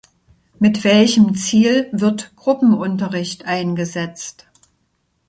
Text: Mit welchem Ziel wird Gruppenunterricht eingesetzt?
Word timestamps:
Mit 0.57 0.83
welchem 0.83 1.35
Ziel 1.35 1.87
wird 1.91 2.35
Gruppenunterricht 2.35 3.45
eingesetzt? 3.45 4.47